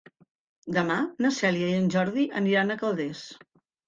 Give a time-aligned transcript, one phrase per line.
[0.77, 0.95] Demà
[1.25, 3.23] na Cèlia i en Jordi aniran a Calders.